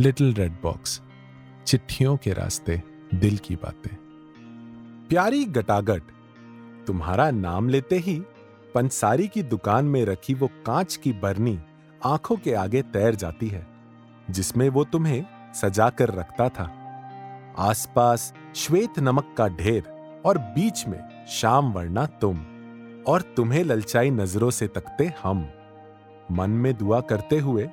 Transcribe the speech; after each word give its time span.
Little 0.00 0.34
red 0.34 0.52
box, 0.62 1.00
चिट्ठियों 1.66 2.16
के 2.16 2.32
रास्ते 2.32 2.82
दिल 3.14 3.38
की 3.38 3.56
बातें। 3.56 3.96
प्यारी 5.08 5.44
गटागट, 5.44 6.02
तुम्हारा 6.86 7.30
नाम 7.30 7.68
लेते 7.68 7.96
ही 7.96 8.22
पंसारी 8.74 9.28
की 9.28 9.42
दुकान 9.42 9.84
में 9.84 10.04
रखी 10.04 10.34
वो 10.34 10.46
कांच 10.66 10.96
की 10.96 11.12
बरनी 11.12 11.58
आँखों 12.04 12.36
के 12.36 12.54
आगे 12.54 12.82
तैर 12.82 13.14
जाती 13.14 13.48
है, 13.48 13.66
जिसमें 14.30 14.68
वो 14.68 14.84
तुम्हें 14.84 15.24
सजा 15.54 15.88
कर 15.90 16.08
रखता 16.08 16.48
था। 16.48 16.70
आसपास 17.58 18.34
श्वेत 18.54 18.98
नमक 18.98 19.34
का 19.38 19.48
ढेर 19.48 19.82
और 20.26 20.38
बीच 20.38 20.86
में 20.86 21.26
शाम 21.26 21.72
वर्णा 21.72 22.06
तुम 22.06 22.36
और 23.08 23.22
तुम्हें 23.36 23.64
ललचाई 23.64 24.10
नज़रों 24.10 24.50
से 24.50 24.68
तकते 24.68 25.12
हम। 25.22 25.48
मन 26.32 26.50
में 26.50 26.76
दुआ 26.76 27.00
करते 27.00 27.38
हुए 27.38 27.70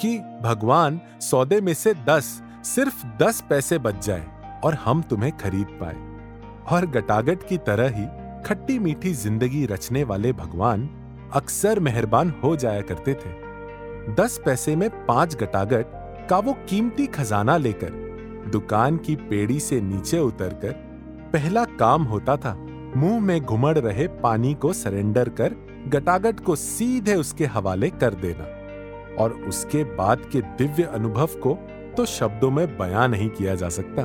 कि 0.00 0.18
भगवान 0.42 1.00
सौदे 1.20 1.60
में 1.60 1.74
से 1.74 1.94
दस, 2.08 2.42
सिर्फ़ 2.64 3.06
दस 3.22 3.40
पैसे 3.48 3.78
बच 3.78 4.06
जाए 4.06 4.26
और 4.64 4.74
हम 4.74 5.02
तुम्हें 5.02 5.36
खरीद 5.36 5.78
पाए। 5.80 5.96
और 6.72 6.86
गटागट 6.86 7.48
की 7.48 7.58
तरह 7.58 7.96
ही 7.96 8.06
खट्टी 8.46 8.78
मीठी 8.78 9.12
ज़िंदगी 9.14 9.64
रचने 9.66 10.04
वाले 10.04 10.32
भगवान 10.32 10.88
अक्सर 11.34 11.80
मेहरबान 11.80 12.34
हो 12.44 12.54
जाया 12.56 12.80
करते 12.80 13.14
थे। 13.14 14.14
दस 14.14 14.40
पैसे 14.44 14.76
में 14.76 14.88
पाँच 15.06 15.36
गटागट 15.36 16.26
का 16.30 16.38
वो 16.38 16.52
कीमती 16.68 17.06
खजाना 17.06 17.56
लेकर, 17.56 17.90
दुकान 18.52 18.96
की 18.96 19.16
पेड़ी 19.16 19.60
से 19.60 19.80
नीचे 19.80 20.18
उतरकर, 20.18 20.72
पहला 21.32 21.64
काम 21.78 22.02
होता 22.02 22.36
था 22.36 22.54
मुँह 22.96 23.20
में 23.20 23.40
घुमड़ 23.40 23.78
रहे 23.78 24.06
पानी 24.18 24.54
को 24.54 24.72
सरेंडर 24.72 25.28
कर 25.28 25.54
गटागट 25.88 26.40
को 26.40 26.56
सीधे 26.56 27.14
उसके 27.14 27.46
हवाले 27.46 27.90
कर 27.90 28.14
देना। 28.14 28.44
और 29.18 29.32
उसके 29.32 29.84
बाद 29.84 30.28
के 30.32 30.40
दिव्य 30.40 30.82
अनुभव 30.82 31.26
को 31.26 31.58
तो 31.96 32.04
शब्दों 32.06 32.50
में 32.50 32.78
बयां 32.78 33.08
नहीं 33.08 33.30
किया 33.30 33.54
जा 33.54 33.68
सकता। 33.68 34.02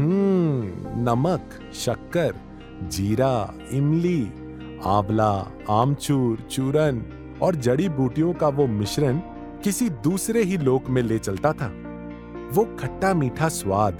हम्म 0.00 0.72
नमक, 1.02 1.74
शक्कर, 1.74 2.34
जीरा, 2.82 3.54
इमली, 3.72 4.22
आंवला, 4.84 5.50
आमचूर, 5.70 6.40
चूरन 6.40 7.02
और 7.42 7.54
जड़ी 7.54 7.88
बूटियों 7.88 8.32
का 8.32 8.48
वो 8.48 8.66
मिश्रण 8.66 9.18
किसी 9.64 9.90
दूसरे 9.90 10.42
ही 10.42 10.56
लोक 10.56 10.88
में 10.88 11.02
ले 11.02 11.18
चलता 11.18 11.52
था। 11.52 11.72
वो 12.52 12.64
खट्टा 12.64 13.14
मीठा 13.14 13.48
स्वाद 13.48 13.98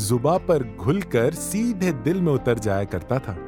जुबा 0.00 0.38
पर 0.38 0.76
घुलकर 0.76 1.32
सीधे 1.32 1.92
दिल 1.92 2.22
में 2.22 2.32
उतर 2.32 2.58
जाया 2.58 2.84
करता 2.84 3.18
था। 3.18 3.38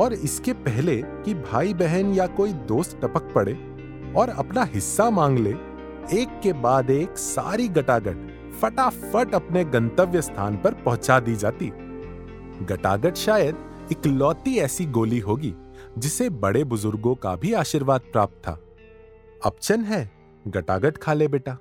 और 0.00 0.12
इसके 0.12 0.52
पहले 0.52 0.96
कि 0.96 1.34
भाई 1.34 1.74
बहन 1.74 2.12
या 2.14 2.26
कोई 2.26 2.52
दोस्त 2.52 3.00
टपक 3.02 3.32
पड़े 3.34 3.52
और 4.16 4.28
अपना 4.28 4.64
हिस्सा 4.64 5.10
मांग 5.10 5.38
ले। 5.38 5.54
एक 6.12 6.40
के 6.42 6.52
बाद 6.52 6.90
एक 6.90 7.18
सारी 7.18 7.68
गटागट 7.68 8.32
फटाफट 8.60 9.34
अपने 9.34 9.64
गंतव्य 9.64 10.22
स्थान 10.22 10.56
पर 10.56 10.74
पहुँचा 10.74 11.20
दी 11.20 11.36
जाती। 11.36 11.70
गटागट 12.64 13.14
शायद 13.14 13.56
इकलौती 13.92 14.56
ऐसी 14.58 14.86
गोली 14.86 15.18
होगी, 15.18 15.54
जिसे 15.98 16.28
बड़े 16.30 16.64
बुज़ुर्गों 16.64 17.14
का 17.14 17.36
भी 17.36 17.52
आशीर्वाद 17.52 18.00
प्राप्त 18.00 18.34
था। 18.34 18.58
अपचन 19.44 19.80
है, 19.80 20.10
गटागट 20.48 20.98
खा 20.98 21.12
ले 21.12 21.28
बेटा। 21.28 21.56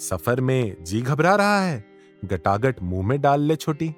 सफ़र 0.00 0.40
में 0.40 0.84
जी 0.84 1.00
घबरा 1.02 1.34
रहा 1.34 1.60
है, 1.60 1.84
गटागट 2.24 2.82
मुँह 2.82 3.06
में 3.06 3.20
डाल 3.20 3.40
ले 3.40 3.56
छोटी। 3.56 3.94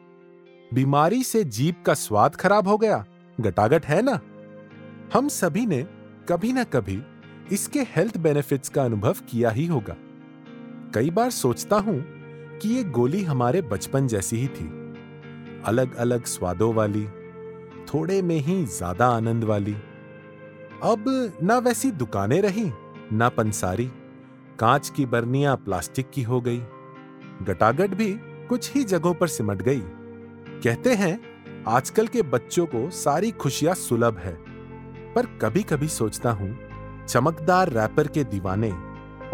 बीमारी 0.75 1.23
से 1.23 1.45
जीप 1.45 1.83
का 1.87 1.95
स्वाद 1.95 2.37
खराब 2.37 2.69
हो 2.69 2.77
गया, 2.77 3.05
गटागट 3.41 3.87
है 3.87 4.03
ना? 4.03 4.21
हम 5.15 5.29
सभी 5.29 5.67
ने 5.67 5.87
कभी 6.29 6.53
ना 6.53 6.65
कभी 6.65 7.03
इसके 7.53 7.81
हेल्थ 7.81 8.17
बेनिफिट्स 8.17 8.69
का 8.69 8.85
अनुभव 8.85 9.17
किया 9.29 9.51
ही 9.51 9.67
होगा। 9.67 9.97
कई 10.95 11.11
बार 11.11 11.31
सोचता 11.31 11.77
हूँ 11.77 12.05
कि 12.59 12.69
ये 12.69 12.85
गोली 12.85 13.23
हमारे 13.23 13.63
बचपन 13.63 14.07
जैसी 14.07 14.37
ही 14.37 14.49
थी। 14.49 14.67
अलग 15.67 15.95
अलग 15.95 16.25
स्वादों 16.25 16.75
वाली, 16.75 17.05
थोड़े 17.85 18.23
में 18.23 18.39
ही 18.39 18.65
ज़्यादा 18.65 19.07
आनंद 19.07 19.45
वाली। 19.45 19.75
अब 20.83 21.05
ना 21.43 21.59
वैसी 21.59 21.91
दुकानें 21.91 22.41
रही, 22.43 22.71
ना 23.13 23.29
पंसारी। 23.29 23.91
कांच 24.59 24.91
की 24.91 25.07
बर्नियाँ 25.07 25.57
प्लास्टिक 25.57 26.11
की 26.11 26.23
हो 26.23 26.41
गई। 26.41 26.59
गटागट 27.43 27.95
भी 27.95 28.13
कुछ 28.49 28.75
ही 28.75 28.85
जगहों 28.85 29.15
पर 29.15 29.27
सिमट 29.27 29.63
गई। 29.63 29.83
कहते 30.65 30.95
हैं, 30.95 31.19
आजकल 31.69 32.07
के 32.07 32.23
बच्चों 32.23 32.67
को 32.67 32.91
सारी 32.91 33.31
खुशियाँ 33.31 33.75
सुलभ 33.75 34.19
है। 34.19 34.37
पर 35.15 35.27
कभी 35.43 35.63
कभी 35.63 35.89
सोचता 35.89 36.31
हूँ 36.31 36.72
चमकदार 37.09 37.69
रैपर 37.69 38.07
के 38.07 38.25
दीवाने 38.25 38.71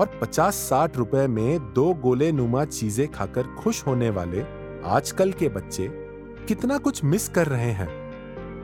और 0.01 0.21
50-60 0.23 0.97
रुपए 0.97 1.27
में 1.27 1.73
दो 1.73 1.95
गोले 1.95 2.33
नुमा 2.33 2.65
चीज़ें 2.65 3.09
खाकर 3.09 3.43
खुश 3.43 3.87
होने 3.87 4.11
वाले 4.11 4.45
आजकल 4.85 5.33
के 5.33 5.49
बच्चे 5.49 5.89
कितना 6.49 6.79
कुछ 6.79 7.05
मिस 7.05 7.29
कर 7.29 7.47
रहे 7.47 7.71
हैं। 7.71 7.89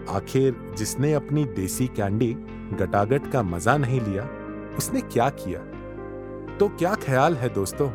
आखिर 0.08 0.74
जिसने 0.78 1.12
अपनी 1.12 1.44
देसी 1.44 1.86
कैंडी 1.86 2.34
गटागट 2.72 3.30
का 3.32 3.42
मज़ा 3.42 3.76
नहीं 3.76 4.00
लिया, 4.00 4.28
उसने 4.78 5.00
क्या 5.00 5.28
किया? 5.30 5.60
तो 6.56 6.68
क्या 6.68 6.94
ख्याल 6.94 7.34
है 7.34 7.48
दोस्तों? 7.48 7.90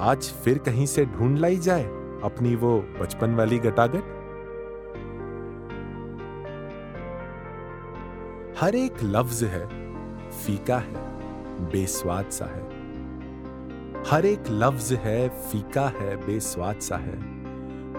आज 0.00 0.22
फिर 0.44 0.58
कहीं 0.58 0.86
से 0.86 1.04
ढूंढ 1.06 1.38
लाई 1.38 1.56
जाए 1.56 1.84
अपनी 2.24 2.54
वो 2.54 2.78
बचपन 3.00 3.34
वाली 3.34 3.58
गटागट? 3.58 4.14
हर 8.60 8.74
एक 8.74 8.92
लफ्ज 9.02 9.44
है 9.44 9.85
फीका 10.36 10.78
है, 10.78 11.04
बेस्वाद 11.70 12.30
सा 12.30 12.44
है। 12.46 12.64
हर 14.06 14.26
एक 14.26 14.44
लफ्ज 14.52 14.92
है, 14.94 15.28
फीका 15.28 15.86
है, 15.90 16.16
बेस्वाद 16.26 16.80
सा 16.80 16.96
है। 16.98 17.16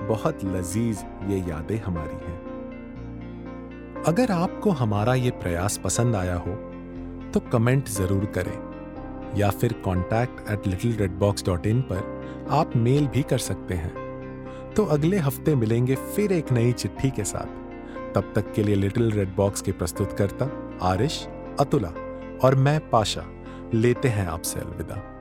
बहुत 0.08 0.44
लजीज 0.46 1.03
ये 1.30 1.40
यादें 1.50 1.78
हमारी 1.80 2.26
हैं। 2.26 4.03
अगर 4.03 4.31
आपको 4.31 4.72
हमारा 4.74 5.14
ये 5.16 5.31
प्रयास 5.34 5.78
पसंद 5.84 6.16
आया 6.16 6.36
हो 6.38 6.56
तो 7.34 7.40
कमेंट 7.52 7.88
ज़रूर 7.90 8.26
करें, 8.36 8.58
या 9.38 9.50
फिर 9.52 9.74
contact 9.86 10.50
at 10.52 10.68
little 10.68 10.96
red 10.97 11.18
box 11.20 11.46
dot 11.46 11.68
in 11.68 11.81
पर 11.92 12.47
आप 12.52 12.76
मेल 12.78 13.08
भी 13.08 13.24
कर 13.24 13.38
सकते 13.40 13.74
हैं। 13.76 13.94
तो 14.76 14.86
अगले 14.88 15.18
हफ़्ते 15.20 15.56
मिलेंगे 15.56 15.96
फिर 15.96 16.31
एक 16.31 16.52
नई 16.52 16.72
चिट्ठी 16.74 17.09
के 17.09 17.24
साथ। 17.26 18.14
तब 18.16 18.31
तक 18.36 18.52
के 18.53 18.64
लिए 18.64 18.76
लिटिल 18.76 19.12
रेड 19.12 19.36
बॉक्स 19.36 19.62
के 19.62 19.72
प्रस्तुतकर्ता 19.74 20.50
आरिश 20.84 21.28
अतुला। 21.59 21.92
और 22.44 22.56
मैं 22.56 22.90
पाशा 22.90 23.25
लेते 23.74 24.08
हैं 24.08 24.28
आपसे 24.28 24.59
अलविदा। 24.59 25.14